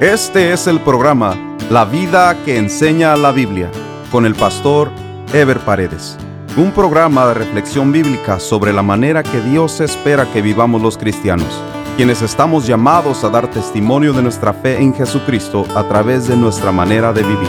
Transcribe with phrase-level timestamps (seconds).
[0.00, 3.70] Este es el programa La vida que enseña la Biblia
[4.10, 4.90] con el pastor
[5.32, 6.18] Ever Paredes.
[6.56, 11.46] Un programa de reflexión bíblica sobre la manera que Dios espera que vivamos los cristianos,
[11.96, 16.72] quienes estamos llamados a dar testimonio de nuestra fe en Jesucristo a través de nuestra
[16.72, 17.48] manera de vivir.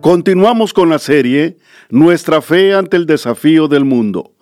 [0.00, 1.58] Continuamos con la serie
[1.90, 4.33] Nuestra fe ante el desafío del mundo.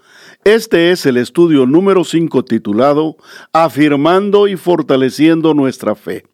[0.44, 3.16] Este es el estudio número 5 titulado
[3.52, 6.24] Afirmando y fortaleciendo nuestra fe.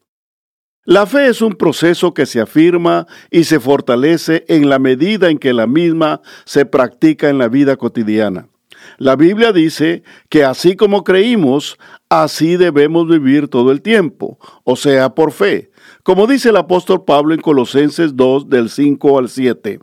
[0.86, 5.36] La fe es un proceso que se afirma y se fortalece en la medida en
[5.36, 8.48] que la misma se practica en la vida cotidiana.
[8.96, 11.76] La Biblia dice que así como creímos,
[12.08, 15.70] así debemos vivir todo el tiempo, o sea, por fe,
[16.02, 19.80] como dice el apóstol Pablo en Colosenses 2 del 5 al 7.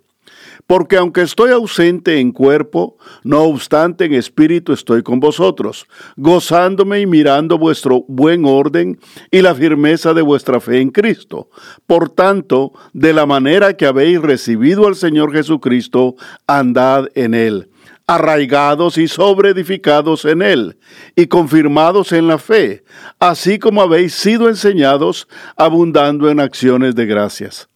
[0.68, 7.05] Porque aunque estoy ausente en cuerpo, no obstante en espíritu estoy con vosotros, gozándome y
[7.05, 11.50] mirando vuestro buen orden y la firmeza de vuestra fe en Cristo.
[11.86, 16.16] Por tanto, de la manera que habéis recibido al Señor Jesucristo,
[16.48, 17.70] andad en él
[18.08, 20.77] arraigados y sobreedificados en él,
[21.16, 22.84] y confirmados en la fe,
[23.20, 25.27] así como habéis sido enseñados,
[25.58, 27.68] abundando en acciones de gracias.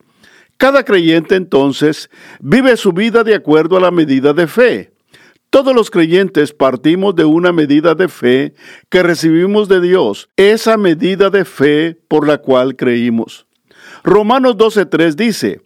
[0.59, 2.09] Cada creyente entonces
[2.41, 4.91] vive su vida de acuerdo a la medida de fe.
[5.49, 8.53] Todos los creyentes partimos de una medida de fe
[8.89, 13.47] que recibimos de Dios, esa medida de fe por la cual creímos.
[14.03, 15.61] Romanos 12.3 dice,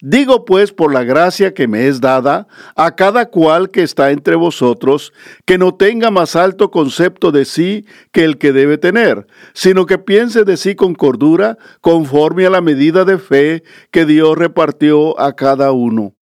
[0.00, 4.36] Digo pues por la gracia que me es dada a cada cual que está entre
[4.36, 5.12] vosotros,
[5.44, 9.98] que no tenga más alto concepto de sí que el que debe tener, sino que
[9.98, 15.34] piense de sí con cordura, conforme a la medida de fe que Dios repartió a
[15.34, 16.15] cada uno.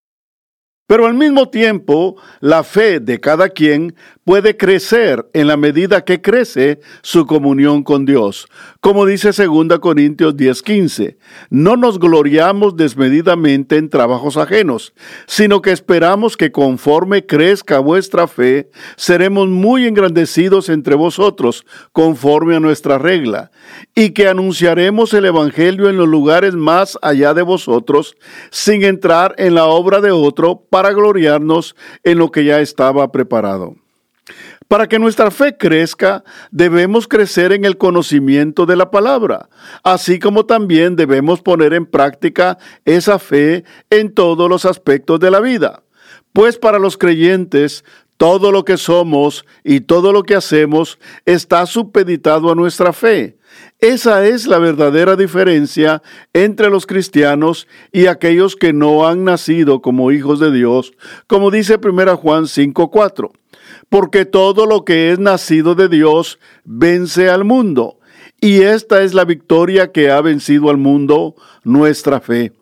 [0.87, 6.21] Pero al mismo tiempo, la fe de cada quien puede crecer en la medida que
[6.21, 8.47] crece su comunión con Dios.
[8.81, 11.17] Como dice 2 Corintios 10:15,
[11.51, 14.95] no nos gloriamos desmedidamente en trabajos ajenos,
[15.27, 22.61] sino que esperamos que conforme crezca vuestra fe, seremos muy engrandecidos entre vosotros, conforme a
[22.61, 23.51] nuestra regla,
[23.95, 28.17] y que anunciaremos el Evangelio en los lugares más allá de vosotros,
[28.51, 33.77] sin entrar en la obra de otro, para gloriarnos en lo que ya estaba preparado.
[34.67, 39.49] Para que nuestra fe crezca, debemos crecer en el conocimiento de la palabra,
[39.85, 45.39] así como también debemos poner en práctica esa fe en todos los aspectos de la
[45.39, 45.85] vida.
[46.33, 47.85] Pues para los creyentes,
[48.17, 53.39] todo lo que somos y todo lo que hacemos está supeditado a nuestra fe.
[53.81, 56.03] Esa es la verdadera diferencia
[56.33, 60.93] entre los cristianos y aquellos que no han nacido como hijos de Dios,
[61.27, 63.33] como dice 1 Juan 5:4.
[63.89, 67.99] Porque todo lo que es nacido de Dios vence al mundo,
[68.41, 72.53] y esta es la victoria que ha vencido al mundo, nuestra fe.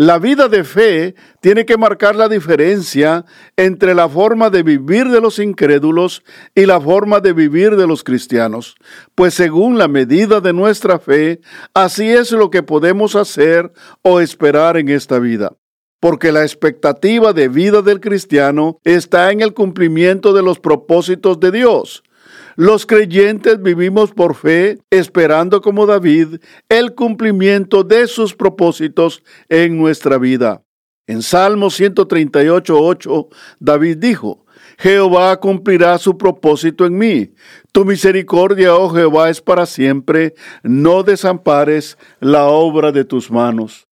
[0.00, 3.26] La vida de fe tiene que marcar la diferencia
[3.58, 6.22] entre la forma de vivir de los incrédulos
[6.54, 8.76] y la forma de vivir de los cristianos,
[9.14, 11.42] pues según la medida de nuestra fe,
[11.74, 15.52] así es lo que podemos hacer o esperar en esta vida
[16.00, 21.50] porque la expectativa de vida del cristiano está en el cumplimiento de los propósitos de
[21.50, 22.02] Dios.
[22.56, 26.36] Los creyentes vivimos por fe, esperando como David
[26.68, 30.62] el cumplimiento de sus propósitos en nuestra vida.
[31.06, 33.28] En Salmo 138,
[33.58, 34.46] David dijo,
[34.78, 37.34] Jehová cumplirá su propósito en mí.
[37.72, 40.34] Tu misericordia, oh Jehová, es para siempre.
[40.62, 43.89] No desampares la obra de tus manos.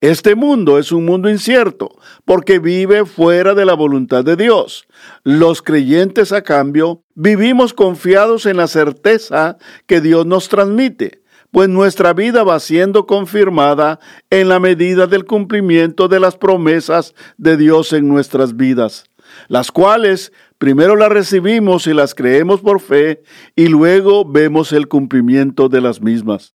[0.00, 1.90] Este mundo es un mundo incierto
[2.24, 4.86] porque vive fuera de la voluntad de Dios.
[5.24, 12.12] Los creyentes, a cambio, vivimos confiados en la certeza que Dios nos transmite, pues nuestra
[12.12, 13.98] vida va siendo confirmada
[14.30, 19.10] en la medida del cumplimiento de las promesas de Dios en nuestras vidas,
[19.48, 23.24] las cuales primero las recibimos y las creemos por fe
[23.56, 26.54] y luego vemos el cumplimiento de las mismas.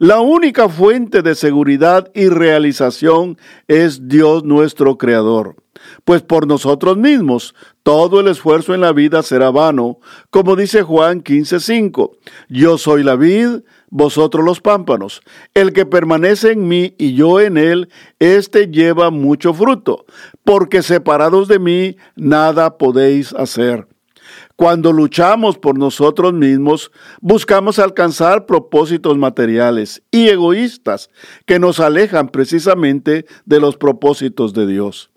[0.00, 3.36] La única fuente de seguridad y realización
[3.66, 5.56] es Dios nuestro Creador,
[6.04, 9.98] pues por nosotros mismos todo el esfuerzo en la vida será vano,
[10.30, 12.12] como dice Juan 15:5,
[12.48, 15.20] yo soy la vid, vosotros los pámpanos,
[15.52, 17.88] el que permanece en mí y yo en él,
[18.20, 20.06] éste lleva mucho fruto,
[20.44, 23.87] porque separados de mí nada podéis hacer.
[24.58, 26.90] Cuando luchamos por nosotros mismos,
[27.20, 31.10] buscamos alcanzar propósitos materiales y egoístas
[31.46, 35.12] que nos alejan precisamente de los propósitos de Dios.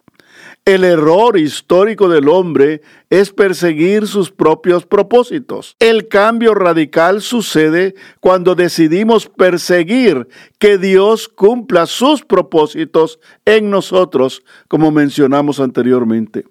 [0.64, 5.76] El error histórico del hombre es perseguir sus propios propósitos.
[5.80, 10.28] El cambio radical sucede cuando decidimos perseguir
[10.60, 16.46] que Dios cumpla sus propósitos en nosotros, como mencionamos anteriormente.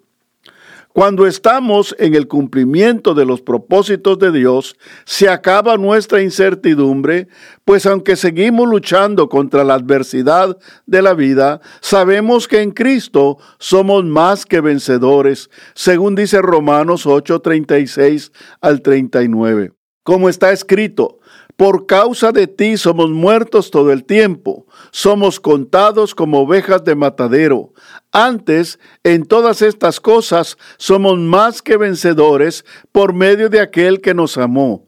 [0.93, 7.29] Cuando estamos en el cumplimiento de los propósitos de Dios, se acaba nuestra incertidumbre,
[7.63, 14.03] pues aunque seguimos luchando contra la adversidad de la vida, sabemos que en Cristo somos
[14.03, 19.71] más que vencedores, según dice Romanos 8:36 al 39.
[20.03, 21.20] Como está escrito,
[21.61, 27.71] por causa de ti somos muertos todo el tiempo, somos contados como ovejas de matadero.
[28.11, 34.39] Antes, en todas estas cosas, somos más que vencedores por medio de aquel que nos
[34.39, 34.87] amó,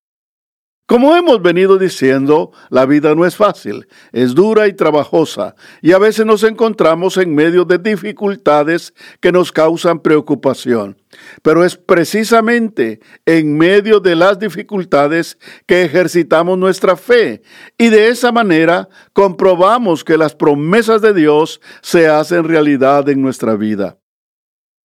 [0.91, 5.97] Como hemos venido diciendo, la vida no es fácil, es dura y trabajosa, y a
[5.97, 10.97] veces nos encontramos en medio de dificultades que nos causan preocupación.
[11.43, 17.41] Pero es precisamente en medio de las dificultades que ejercitamos nuestra fe,
[17.77, 23.55] y de esa manera comprobamos que las promesas de Dios se hacen realidad en nuestra
[23.55, 24.00] vida.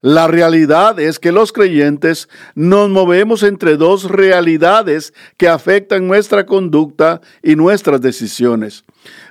[0.06, 7.20] La realidad es que los creyentes nos movemos entre dos realidades que afectan nuestra conducta
[7.43, 8.85] y nuestras decisiones.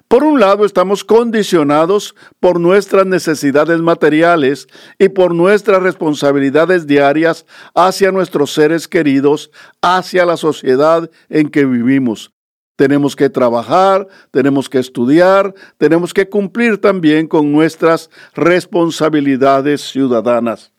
[0.09, 4.67] Por un lado, estamos condicionados por nuestras necesidades materiales
[4.99, 9.51] y por nuestras responsabilidades diarias hacia nuestros seres queridos,
[9.81, 12.34] hacia la sociedad en que vivimos.
[12.75, 20.73] Tenemos que trabajar, tenemos que estudiar, tenemos que cumplir también con nuestras responsabilidades ciudadanas.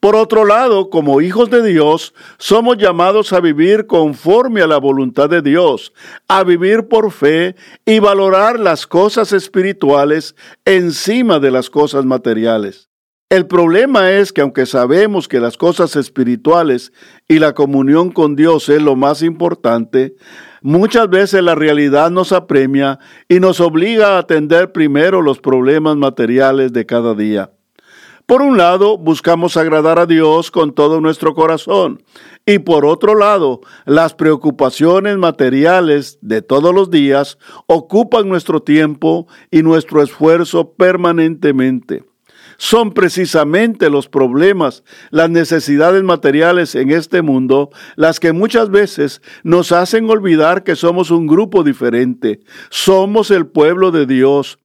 [0.00, 5.28] Por otro lado, como hijos de Dios, somos llamados a vivir conforme a la voluntad
[5.28, 5.92] de Dios,
[6.28, 12.88] a vivir por fe y valorar las cosas espirituales encima de las cosas materiales.
[13.28, 16.92] El problema es que aunque sabemos que las cosas espirituales
[17.26, 20.14] y la comunión con Dios es lo más importante,
[20.62, 26.72] muchas veces la realidad nos apremia y nos obliga a atender primero los problemas materiales
[26.72, 27.52] de cada día.
[28.26, 32.02] Por un lado, buscamos agradar a Dios con todo nuestro corazón
[32.44, 39.62] y por otro lado, las preocupaciones materiales de todos los días ocupan nuestro tiempo y
[39.62, 42.07] nuestro esfuerzo permanentemente
[42.58, 49.70] son precisamente los problemas, las necesidades materiales en este mundo, las que muchas veces nos
[49.70, 52.40] hacen olvidar que somos un grupo diferente.
[52.68, 54.58] Somos el pueblo de Dios.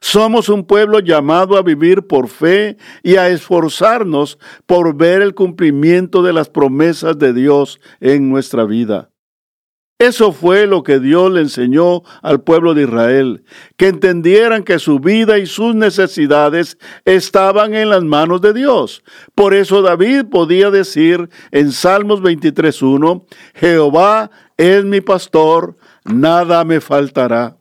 [0.00, 6.22] Somos un pueblo llamado a vivir por fe y a esforzarnos por ver el cumplimiento
[6.22, 9.10] de las promesas de Dios en nuestra vida.
[10.00, 13.44] Eso fue lo que Dios le enseñó al pueblo de Israel,
[13.76, 19.04] que entendieran que su vida y sus necesidades estaban en las manos de Dios.
[19.34, 25.76] Por eso David podía decir en Salmos 23.1, Jehová es mi pastor,
[26.06, 27.58] nada me faltará.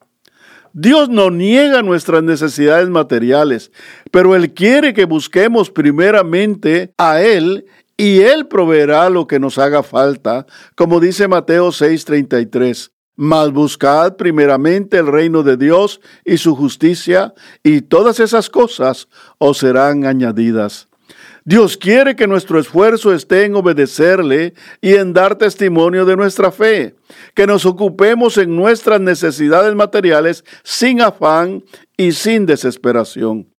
[0.72, 3.70] Dios no niega nuestras necesidades materiales,
[4.12, 7.66] pero Él quiere que busquemos primeramente a Él
[8.00, 12.92] y Él proveerá lo que nos haga falta, como dice Mateo 6:33.
[13.18, 19.58] Mas buscad primeramente el reino de Dios y su justicia, y todas esas cosas os
[19.58, 20.88] serán añadidas.
[21.44, 26.96] Dios quiere que nuestro esfuerzo esté en obedecerle y en dar testimonio de nuestra fe,
[27.36, 31.66] que nos ocupemos en nuestras necesidades materiales sin afán
[31.98, 33.50] y sin desesperación.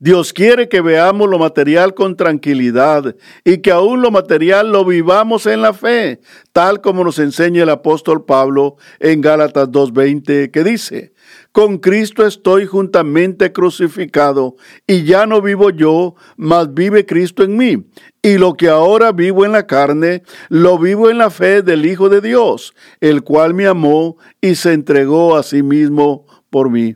[0.00, 5.44] Dios quiere que veamos lo material con tranquilidad y que aún lo material lo vivamos
[5.46, 6.20] en la fe,
[6.52, 11.12] tal como nos enseña el apóstol Pablo en Gálatas 2.20, que dice,
[11.50, 14.54] con Cristo estoy juntamente crucificado
[14.86, 17.84] y ya no vivo yo, mas vive Cristo en mí.
[18.22, 22.08] Y lo que ahora vivo en la carne, lo vivo en la fe del Hijo
[22.08, 26.94] de Dios, el cual me amó y se entregó a sí mismo por mí.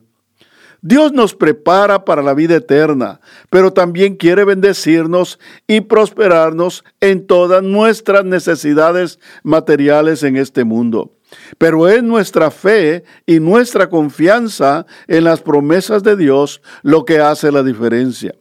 [0.84, 3.20] Dios nos prepara para la vida eterna,
[3.50, 11.14] pero también quiere bendecirnos y prosperarnos en todas nuestras necesidades materiales en este mundo.
[11.56, 17.52] Pero es nuestra fe y nuestra confianza en las promesas de Dios lo que hace
[17.52, 18.34] la diferencia.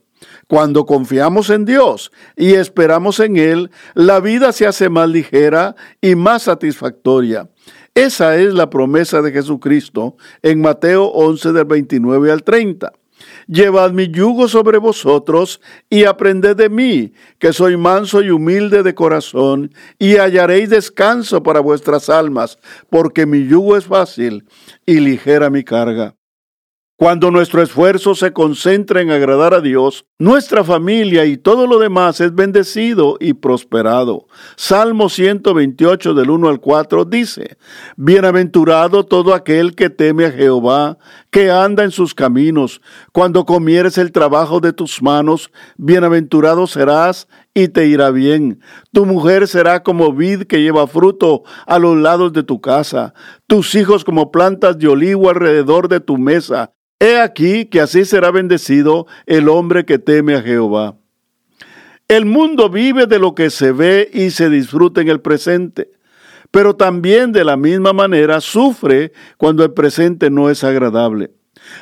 [0.48, 6.16] Cuando confiamos en Dios y esperamos en Él, la vida se hace más ligera y
[6.16, 7.51] más satisfactoria.
[7.94, 12.94] Esa es la promesa de Jesucristo en Mateo 11 del 29 al 30.
[13.48, 18.96] Llevad mi yugo sobre vosotros y aprended de mí, que soy manso y humilde de
[18.96, 22.58] corazón, y hallaréis descanso para vuestras almas,
[22.90, 24.46] porque mi yugo es fácil
[24.86, 26.16] y ligera mi carga.
[26.98, 32.22] Cuando nuestro esfuerzo se concentra en agradar a Dios, nuestra familia y todo lo demás
[32.22, 34.28] es bendecido y prosperado.
[34.56, 37.58] Salmo 128 del 1 al 4 dice,
[37.98, 41.00] Bienaventurado todo aquel que teme a Jehová,
[41.32, 42.82] que anda en sus caminos.
[43.12, 48.62] Cuando comieres el trabajo de tus manos, bienaventurado serás y te irá bien.
[48.94, 53.16] Tu mujer será como vid que lleva fruto a los lados de tu casa,
[53.48, 56.74] tus hijos como plantas de olivo alrededor de tu mesa.
[57.02, 60.98] He aquí que así será bendecido el hombre que teme a Jehová.
[62.08, 65.90] El mundo vive de lo que se ve y se disfruta en el presente,
[66.52, 71.32] pero también de la misma manera sufre cuando el presente no es agradable.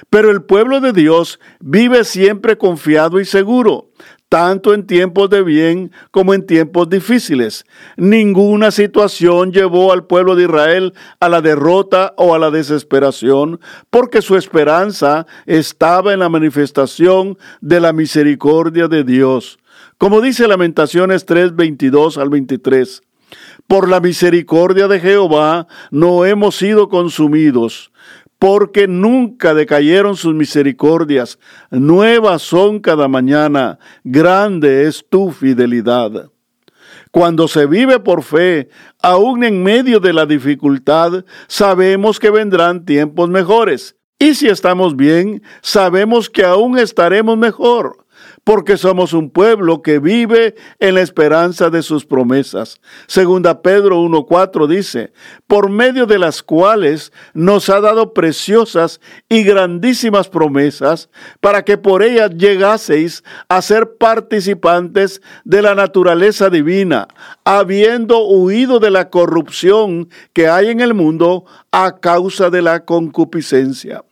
[0.10, 3.92] Pero el pueblo de Dios vive siempre confiado y seguro,
[4.30, 7.66] tanto en tiempos de bien como en tiempos difíciles.
[7.98, 13.60] Ninguna situación llevó al pueblo de Israel a la derrota o a la desesperación,
[13.90, 19.58] porque su esperanza estaba en la manifestación de la misericordia de Dios.
[19.98, 23.02] Como dice Lamentaciones 3, 22 al 23.
[23.68, 27.92] Por la misericordia de Jehová no hemos sido consumidos
[28.40, 31.38] porque nunca decayeron sus misericordias,
[31.70, 36.32] nuevas son cada mañana, grande es tu fidelidad.
[37.12, 38.70] Cuando se vive por fe,
[39.02, 43.96] aún en medio de la dificultad, sabemos que vendrán tiempos mejores.
[44.18, 48.06] Y si estamos bien, sabemos que aún estaremos mejor
[48.50, 52.82] porque somos un pueblo que vive en la esperanza de sus promesas.
[53.06, 55.14] Segunda Pedro 1.4 dice,
[55.46, 62.02] por medio de las cuales nos ha dado preciosas y grandísimas promesas, para que por
[62.02, 67.08] ellas llegaseis a ser participantes de la naturaleza divina,
[67.46, 74.04] habiendo huido de la corrupción que hay en el mundo a causa de la concupiscencia.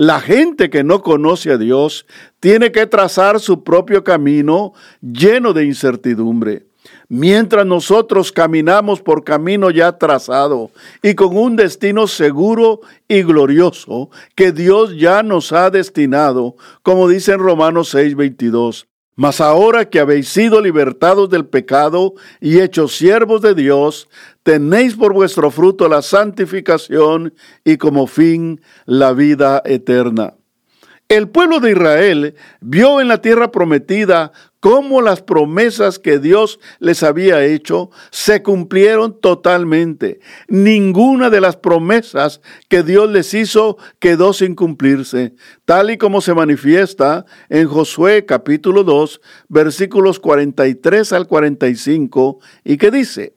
[0.00, 2.06] La gente que no conoce a Dios
[2.40, 6.64] tiene que trazar su propio camino lleno de incertidumbre.
[7.10, 10.70] Mientras nosotros caminamos por camino ya trazado
[11.02, 17.32] y con un destino seguro y glorioso que Dios ya nos ha destinado, como dice
[17.32, 18.89] en Romanos 6:22.
[19.20, 24.08] Mas ahora que habéis sido libertados del pecado y hechos siervos de Dios,
[24.42, 30.36] tenéis por vuestro fruto la santificación y como fin la vida eterna.
[31.10, 37.02] El pueblo de Israel vio en la tierra prometida cómo las promesas que Dios les
[37.02, 40.20] había hecho se cumplieron totalmente.
[40.48, 46.34] Ninguna de las promesas que Dios les hizo quedó sin cumplirse, tal y como se
[46.34, 53.34] manifiesta en Josué capítulo 2, versículos 43 al 45, y que dice,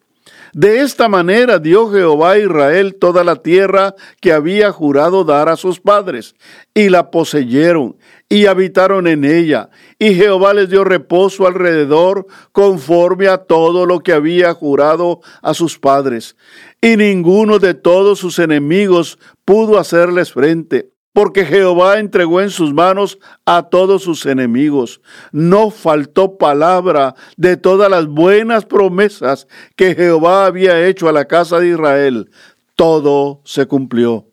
[0.54, 5.58] de esta manera dio Jehová a Israel toda la tierra que había jurado dar a
[5.58, 6.36] sus padres,
[6.74, 7.98] y la poseyeron,
[8.30, 14.14] y habitaron en ella, y Jehová les dio reposo alrededor, conforme a todo lo que
[14.14, 16.36] había jurado a sus padres.
[16.82, 23.20] Y ninguno de todos sus enemigos pudo hacerles frente porque Jehová entregó en sus manos
[23.46, 25.00] a todos sus enemigos.
[25.32, 31.60] No faltó palabra de todas las buenas promesas que Jehová había hecho a la casa
[31.60, 32.32] de Israel.
[32.76, 34.28] Todo se cumplió.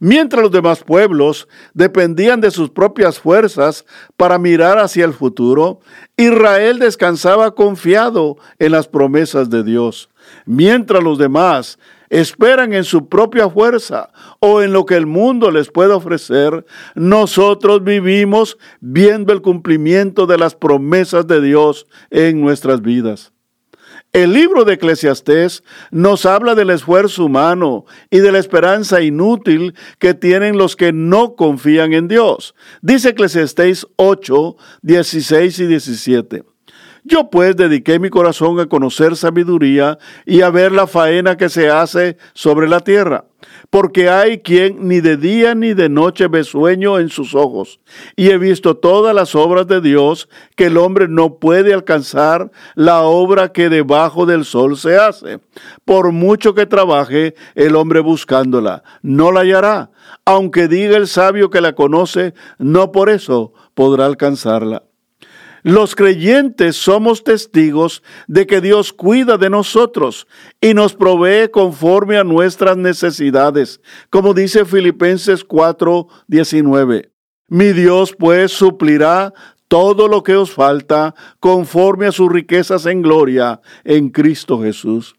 [0.00, 3.84] Mientras los demás pueblos dependían de sus propias fuerzas
[4.16, 5.80] para mirar hacia el futuro,
[6.16, 10.10] Israel descansaba confiado en las promesas de Dios.
[10.46, 11.78] Mientras los demás
[12.10, 17.82] esperan en su propia fuerza o en lo que el mundo les puede ofrecer, nosotros
[17.82, 23.32] vivimos viendo el cumplimiento de las promesas de Dios en nuestras vidas.
[24.12, 30.14] El libro de Eclesiastés nos habla del esfuerzo humano y de la esperanza inútil que
[30.14, 32.54] tienen los que no confían en Dios.
[32.80, 36.53] Dice Eclesiastés 8, 16 y 17.
[37.06, 41.68] Yo pues dediqué mi corazón a conocer sabiduría y a ver la faena que se
[41.68, 43.26] hace sobre la tierra,
[43.68, 47.78] porque hay quien ni de día ni de noche ve sueño en sus ojos,
[48.16, 53.02] y he visto todas las obras de Dios que el hombre no puede alcanzar la
[53.02, 55.40] obra que debajo del sol se hace.
[55.84, 59.90] Por mucho que trabaje el hombre buscándola, no la hallará,
[60.24, 64.84] aunque diga el sabio que la conoce, no por eso podrá alcanzarla.
[65.64, 70.26] Los creyentes somos testigos de que Dios cuida de nosotros
[70.60, 73.80] y nos provee conforme a nuestras necesidades,
[74.10, 77.10] como dice Filipenses 4:19.
[77.48, 79.32] Mi Dios pues suplirá
[79.66, 85.16] todo lo que os falta conforme a sus riquezas en gloria en Cristo Jesús.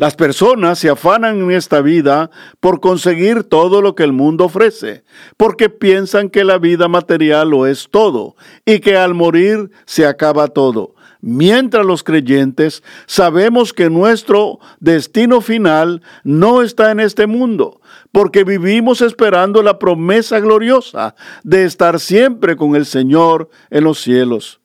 [0.00, 5.04] Las personas se afanan en esta vida por conseguir todo lo que el mundo ofrece,
[5.36, 10.48] porque piensan que la vida material lo es todo y que al morir se acaba
[10.48, 10.94] todo.
[11.20, 19.02] Mientras los creyentes sabemos que nuestro destino final no está en este mundo, porque vivimos
[19.02, 24.59] esperando la promesa gloriosa de estar siempre con el Señor en los cielos.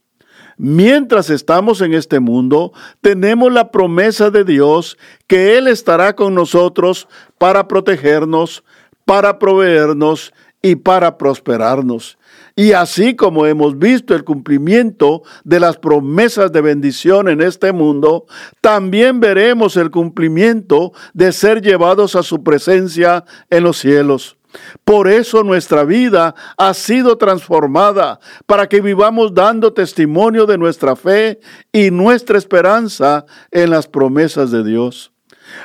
[0.58, 2.72] Mientras estamos en este mundo,
[3.02, 4.98] tenemos la promesa de Dios
[5.28, 7.08] que Él estará con nosotros
[7.38, 8.64] para protegernos,
[9.04, 12.18] para proveernos y para prosperarnos.
[12.56, 18.26] Y así como hemos visto el cumplimiento de las promesas de bendición en este mundo,
[18.62, 24.38] también veremos el cumplimiento de ser llevados a su presencia en los cielos.
[24.84, 31.40] Por eso nuestra vida ha sido transformada para que vivamos dando testimonio de nuestra fe
[31.72, 35.12] y nuestra esperanza en las promesas de Dios.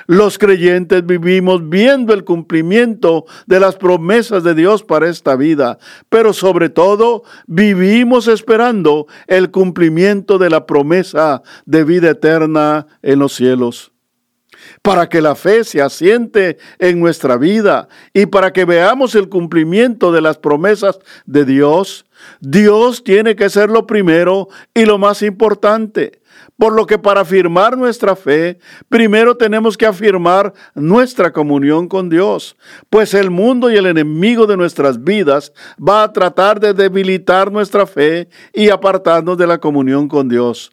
[0.06, 5.78] Los creyentes vivimos viendo el cumplimiento de las promesas de Dios para esta vida,
[6.09, 13.35] pero sobre todo vivimos esperando el cumplimiento de la promesa de vida eterna en los
[13.35, 13.92] cielos
[14.82, 20.10] para que la fe se asiente en nuestra vida y para que veamos el cumplimiento
[20.10, 22.06] de las promesas de Dios,
[22.40, 26.20] Dios tiene que ser lo primero y lo más importante.
[26.56, 28.58] Por lo que para afirmar nuestra fe,
[28.88, 32.56] primero tenemos que afirmar nuestra comunión con Dios,
[32.88, 37.87] pues el mundo y el enemigo de nuestras vidas va a tratar de debilitar nuestra
[37.87, 40.70] fe y apartarnos de la comunión con Dios.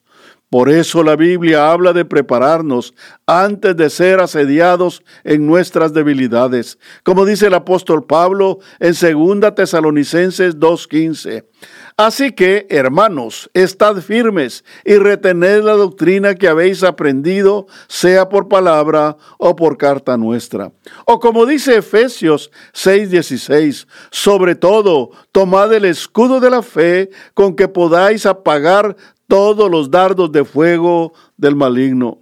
[0.50, 2.94] Por eso la Biblia habla de prepararnos
[3.25, 10.58] antes de ser asediados en nuestras debilidades, como dice el apóstol Pablo en 2 Tesalonicenses
[10.58, 11.44] 2.15.
[11.98, 19.17] Así que, hermanos, estad firmes y retened la doctrina que habéis aprendido, sea por palabra
[19.39, 20.72] o por carta nuestra.
[21.08, 27.67] O como dice Efesios 6:16, sobre todo, tomad el escudo de la fe con que
[27.67, 28.95] podáis apagar
[29.28, 32.20] todos los dardos de fuego del maligno.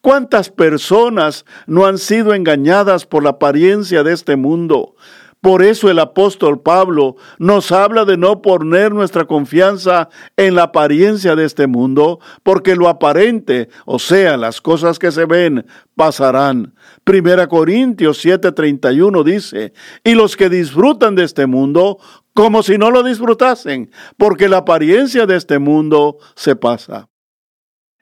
[0.00, 4.94] ¿Cuántas personas no han sido engañadas por la apariencia de este mundo?
[5.40, 11.36] Por eso el apóstol Pablo nos habla de no poner nuestra confianza en la apariencia
[11.36, 15.64] de este mundo, porque lo aparente, o sea, las cosas que se ven,
[15.94, 16.74] pasarán.
[17.04, 21.98] Primera Corintios 7:31 dice, y los que disfrutan de este mundo
[22.34, 27.08] como si no lo disfrutasen, porque la apariencia de este mundo se pasa.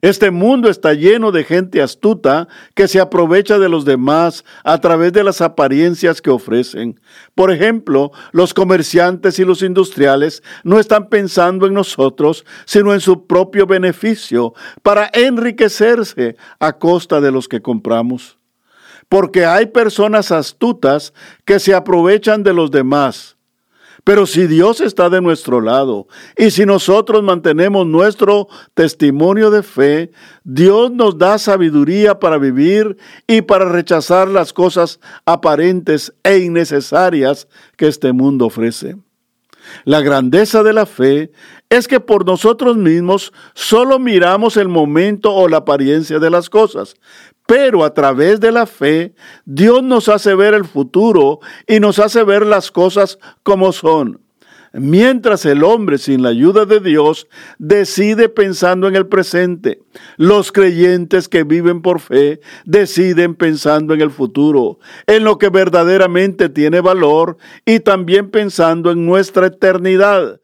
[0.02, 5.12] Este mundo está lleno de gente astuta que se aprovecha de los demás a través
[5.14, 7.00] de las apariencias que ofrecen.
[7.34, 13.26] Por ejemplo, los comerciantes y los industriales no están pensando en nosotros, sino en su
[13.26, 18.36] propio beneficio, para enriquecerse a costa de los que compramos.
[19.08, 21.14] Porque hay personas astutas
[21.46, 23.35] que se aprovechan de los demás
[24.06, 30.12] pero si Dios está de nuestro lado y si nosotros mantenemos nuestro testimonio de fe,
[30.44, 37.88] Dios nos da sabiduría para vivir y para rechazar las cosas aparentes e innecesarias que
[37.88, 38.96] este mundo ofrece.
[39.84, 41.32] La grandeza de la fe
[41.68, 46.94] es que por nosotros mismos solo miramos el momento o la apariencia de las cosas,
[47.46, 52.24] pero a través de la fe, Dios nos hace ver el futuro y nos hace
[52.24, 54.20] ver las cosas como son.
[54.78, 57.28] Mientras el hombre sin la ayuda de Dios
[57.58, 59.80] decide pensando en el presente,
[60.18, 66.50] los creyentes que viven por fe deciden pensando en el futuro, en lo que verdaderamente
[66.50, 70.42] tiene valor y también pensando en nuestra eternidad.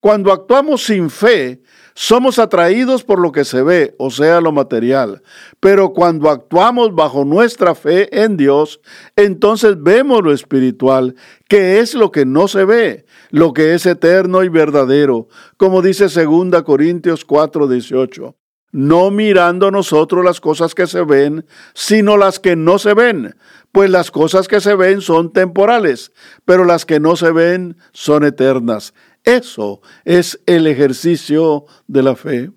[0.00, 1.62] Cuando actuamos sin fe,
[2.00, 5.20] somos atraídos por lo que se ve, o sea, lo material.
[5.58, 8.80] Pero cuando actuamos bajo nuestra fe en Dios,
[9.16, 11.16] entonces vemos lo espiritual,
[11.48, 16.04] que es lo que no se ve, lo que es eterno y verdadero, como dice
[16.04, 18.36] 2 Corintios 4:18.
[18.70, 23.34] No mirando nosotros las cosas que se ven, sino las que no se ven,
[23.72, 26.12] pues las cosas que se ven son temporales,
[26.44, 28.94] pero las que no se ven son eternas.
[29.28, 32.50] Eso es el ejercicio de la fe.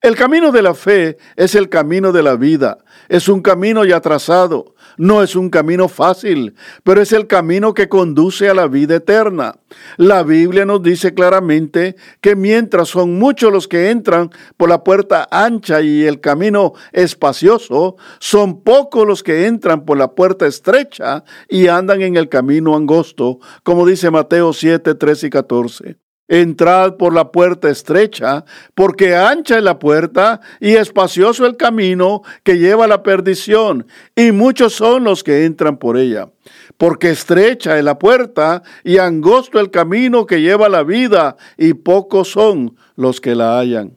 [0.00, 2.78] El camino de la fe es el camino de la vida.
[3.10, 4.74] Es un camino ya trazado.
[4.96, 6.54] No es un camino fácil,
[6.84, 9.56] pero es el camino que conduce a la vida eterna.
[9.96, 15.28] La Biblia nos dice claramente que mientras son muchos los que entran por la puerta
[15.30, 21.68] ancha y el camino espacioso, son pocos los que entran por la puerta estrecha y
[21.68, 26.05] andan en el camino angosto, como dice Mateo 7, 13 y 14.
[26.28, 32.58] Entrad por la puerta estrecha, porque ancha es la puerta y espacioso el camino que
[32.58, 33.86] lleva a la perdición,
[34.16, 36.28] y muchos son los que entran por ella.
[36.76, 41.74] Porque estrecha es la puerta y angosto el camino que lleva a la vida, y
[41.74, 43.96] pocos son los que la hallan.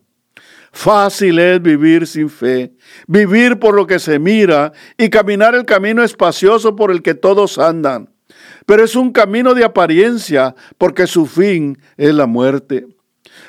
[0.71, 2.73] Fácil es vivir sin fe,
[3.07, 7.57] vivir por lo que se mira y caminar el camino espacioso por el que todos
[7.57, 8.11] andan
[8.69, 12.86] pero es un camino de apariencia porque su fin es la muerte.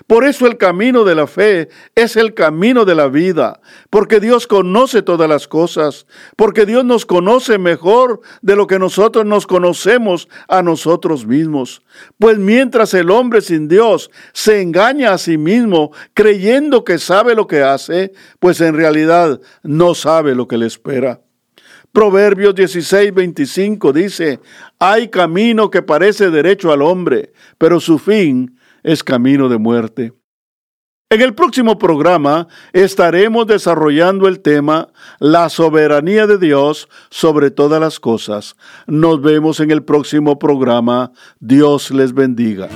[0.06, 4.46] Por eso el camino de la fe es el camino de la vida, porque Dios
[4.46, 6.06] conoce todas las cosas,
[6.37, 11.83] porque Dios nos conoce mejor de lo que nosotros nos conocemos a nosotros mismos.
[12.18, 17.46] Pues mientras el hombre sin Dios se engaña a sí mismo creyendo que sabe lo
[17.46, 21.20] que hace, pues en realidad no sabe lo que le espera.
[21.92, 24.40] Proverbios 16, 25 dice,
[24.79, 30.12] hay camino que parece derecho al hombre, pero su fin es camino de muerte.
[31.12, 37.98] En el próximo programa estaremos desarrollando el tema La soberanía de Dios sobre todas las
[37.98, 38.55] cosas.
[38.87, 41.11] Nos vemos en el próximo programa.
[41.40, 42.68] Dios les bendiga.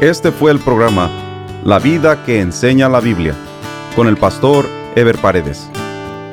[0.00, 1.10] Este fue el programa
[1.64, 3.34] La vida que enseña la Biblia
[3.96, 5.68] con el pastor Ever Paredes.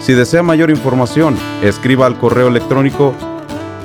[0.00, 3.14] Si desea mayor información, escriba al correo electrónico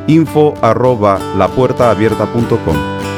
[0.08, 3.15] info arroba lapuertaabierta.com.